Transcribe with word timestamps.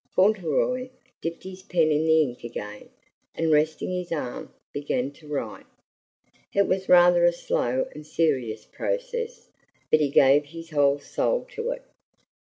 Fauntleroy 0.15 0.89
dipped 1.21 1.43
his 1.43 1.61
pen 1.61 1.91
in 1.91 2.07
the 2.07 2.21
ink 2.23 2.43
again, 2.43 2.89
and 3.35 3.51
resting 3.51 3.91
his 3.91 4.11
arm, 4.11 4.51
began 4.73 5.11
to 5.11 5.27
write. 5.27 5.67
It 6.55 6.65
was 6.67 6.89
rather 6.89 7.23
a 7.23 7.31
slow 7.31 7.87
and 7.93 8.03
serious 8.03 8.65
process, 8.65 9.51
but 9.91 9.99
he 9.99 10.09
gave 10.09 10.45
his 10.45 10.71
whole 10.71 10.97
soul 10.97 11.45
to 11.53 11.69
it. 11.69 11.83